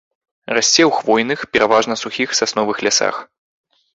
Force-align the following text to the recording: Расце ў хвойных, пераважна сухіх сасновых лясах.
Расце 0.57 0.83
ў 0.89 1.01
хвойных, 1.01 1.39
пераважна 1.57 1.99
сухіх 2.03 2.33
сасновых 2.39 2.77
лясах. 2.87 3.15